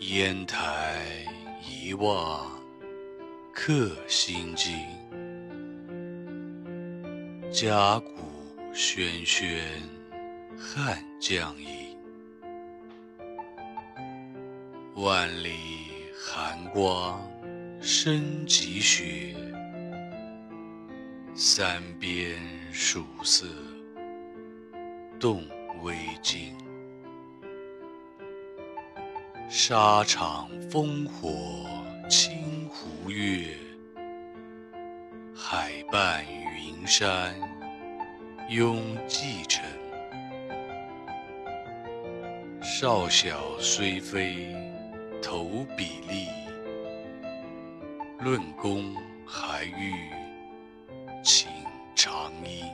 [0.00, 1.26] 烟台
[1.68, 2.48] 一望
[3.52, 4.72] 客心惊，
[7.50, 8.12] 甲鼓
[8.72, 9.58] 喧喧
[10.56, 11.98] 汉将音。
[14.94, 15.50] 万里
[16.16, 17.20] 寒光
[17.80, 19.34] 生积雪，
[21.34, 22.38] 三边
[22.72, 23.46] 曙色
[25.18, 25.44] 动
[25.82, 26.56] 微惊。
[29.50, 31.64] 沙场烽火
[32.06, 33.56] 清胡月，
[35.34, 36.22] 海半
[36.54, 37.34] 云山
[38.50, 39.64] 拥继承。
[42.60, 44.54] 少小虽非
[45.22, 46.28] 投笔吏。
[48.20, 48.94] 论功
[49.26, 49.94] 还欲
[51.24, 51.48] 请
[51.94, 52.67] 长缨。